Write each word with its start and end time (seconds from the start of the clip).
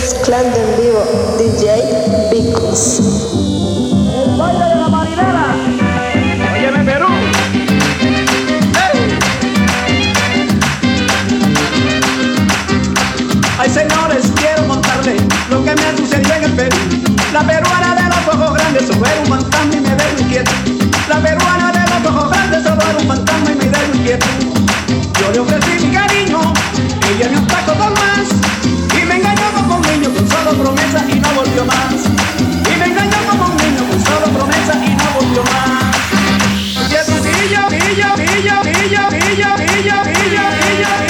mezclando 0.00 0.56
en 0.56 0.80
vivo 0.80 1.04
DJ 1.36 1.66
Picos. 2.30 3.00
El 4.24 4.38
baile 4.38 4.64
de 4.64 4.74
la 4.76 4.88
marinera. 4.88 5.54
Óyeme 6.54 6.84
Perú. 6.90 7.06
¡Hey! 8.78 9.18
Ay 13.58 13.68
señores, 13.68 14.32
quiero 14.36 14.66
contarles 14.66 15.20
lo 15.50 15.62
que 15.64 15.74
me 15.74 15.96
sucedió 15.98 16.34
en 16.34 16.44
el 16.44 16.52
Perú. 16.52 16.76
La 17.34 17.46
peruana 17.46 17.94
de 17.94 18.08
los 18.08 18.34
ojos 18.34 18.54
grandes, 18.54 18.86
solo 18.86 19.04
era 19.04 19.20
un 19.20 19.26
fantasma 19.26 19.74
y 19.74 19.80
me 19.80 19.94
dejó 19.96 20.20
inquieto. 20.22 20.52
La 21.10 21.20
peruana 21.20 21.72
de 21.72 21.80
los 21.90 22.10
ojos 22.10 22.30
grandes, 22.30 22.62
solo 22.62 22.80
era 22.88 22.98
un 22.98 23.06
fantasma 23.06 23.50
y 23.50 23.54
me 23.54 23.64
dejó 23.66 23.94
inquieto. 23.94 24.26
Yo 25.20 25.30
le 25.32 25.40
ofrecí 25.40 25.86
mi 25.86 25.92
cariño. 25.94 26.29
ilha, 40.26 40.44
ilha, 40.70 41.04
ilha. 41.04 41.09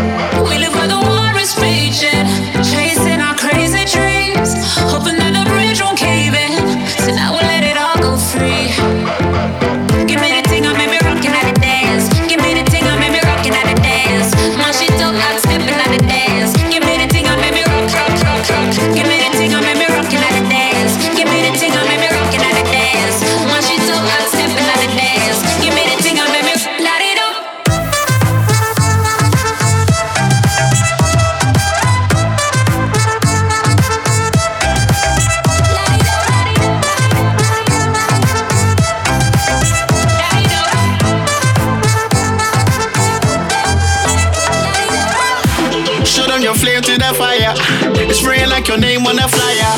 turn 46.41 46.43
your 46.43 46.55
flame 46.55 46.81
to 46.81 46.97
the 46.97 47.13
fire. 47.13 47.53
Spraying 48.13 48.49
like 48.49 48.67
your 48.67 48.77
name 48.77 49.05
on 49.05 49.19
a 49.19 49.27
flyer. 49.27 49.73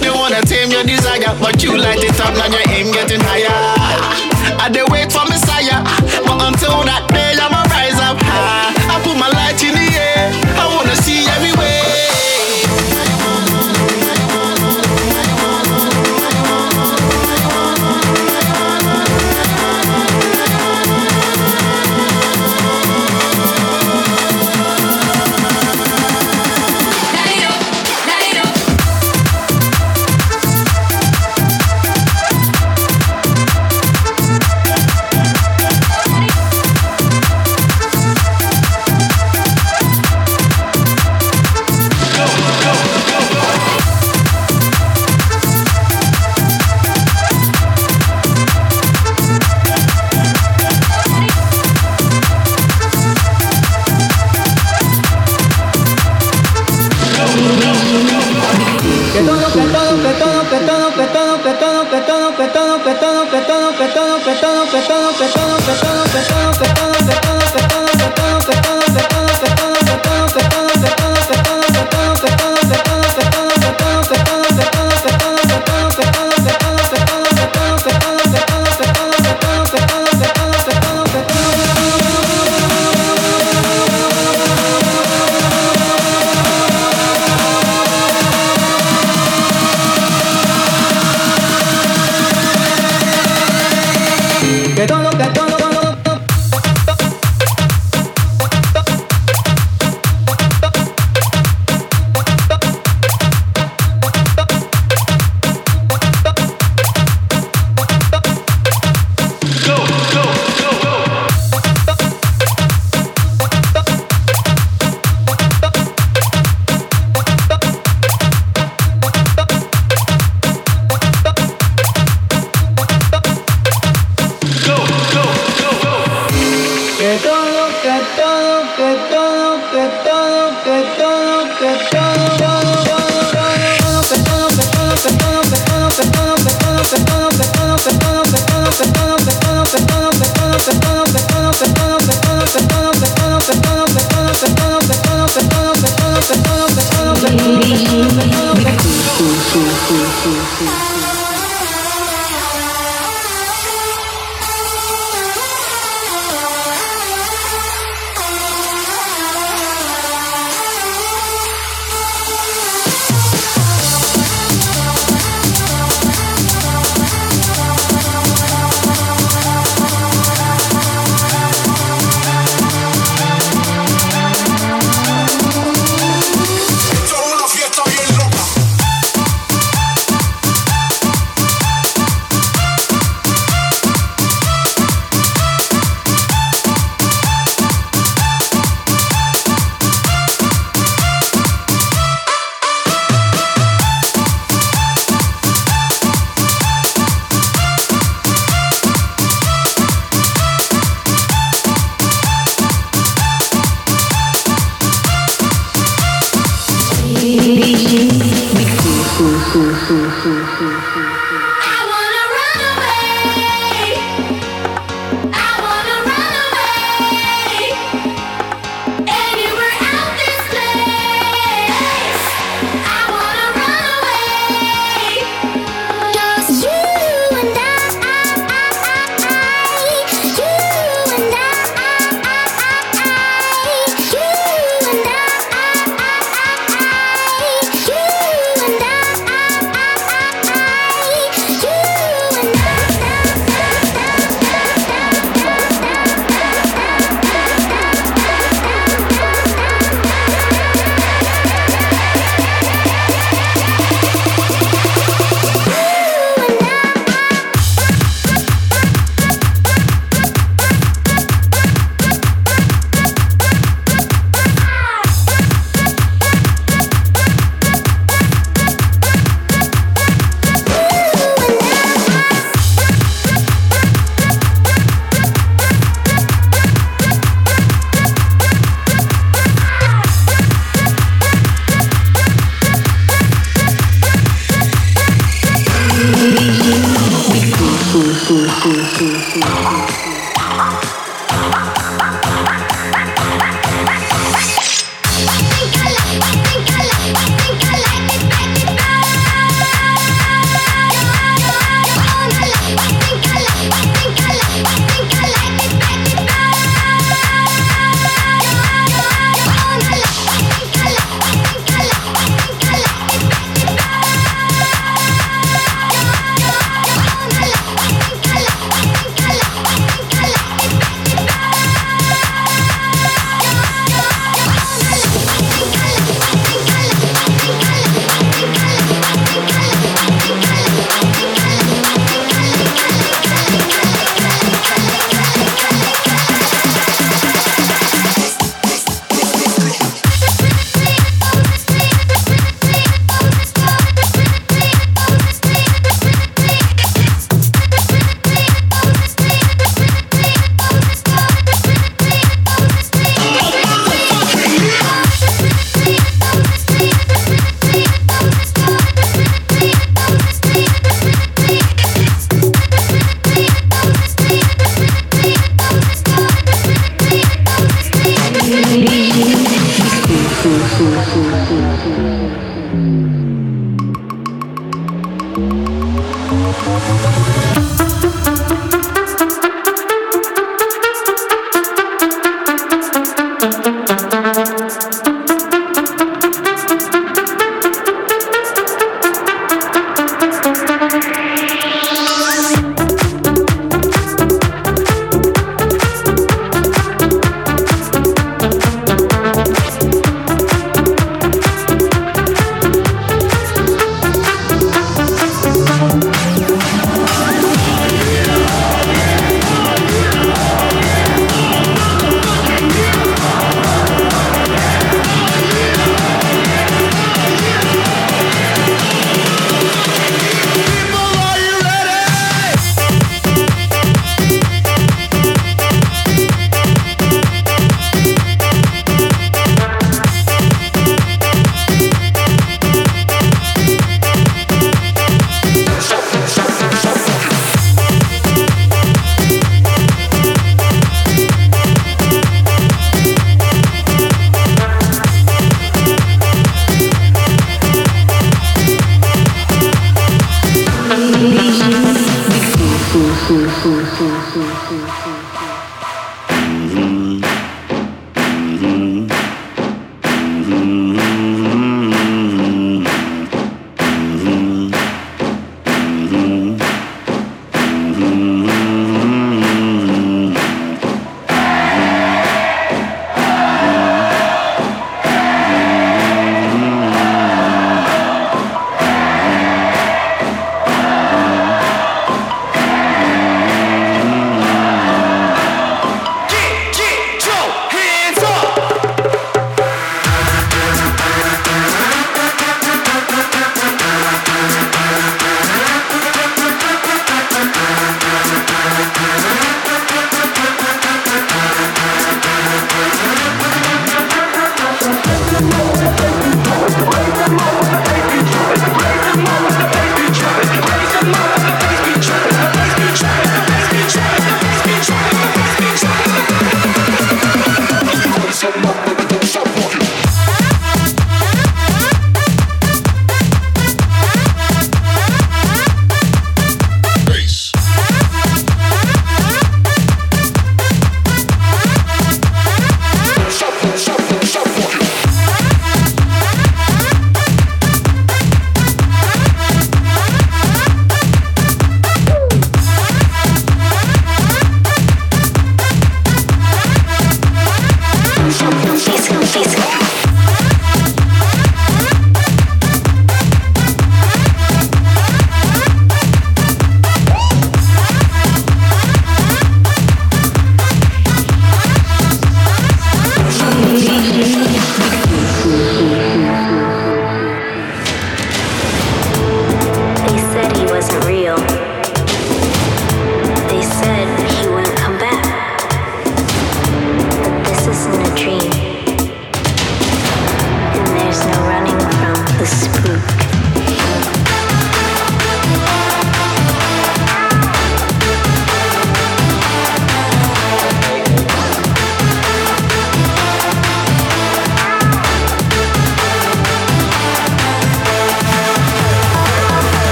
They 0.00 0.10
wanna 0.10 0.40
tame 0.42 0.70
your 0.70 0.84
desire, 0.84 1.36
but 1.40 1.62
you 1.62 1.76
light 1.76 2.02
it 2.02 2.18
up, 2.20 2.34
now 2.34 2.48
your 2.48 2.64
aim 2.70 2.92
getting 2.92 3.20
higher. 3.20 3.52
I 4.60 4.68
they 4.72 4.84
wait 4.88 5.12
for 5.12 5.24
Messiah, 5.28 5.84
but 6.24 6.40
until 6.48 6.84
that 6.88 7.04
day 7.12 7.36
I'ma 7.36 7.62
rise 7.68 8.00
up 8.00 8.16
high. 8.16 8.72
I 8.92 9.00
put 9.04 9.16
my 9.18 9.28
light 9.28 9.60
in 9.62 9.74
the 9.74 9.83